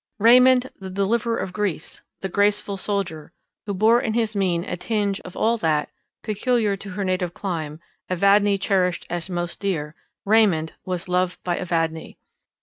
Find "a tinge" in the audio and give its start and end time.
4.63-5.19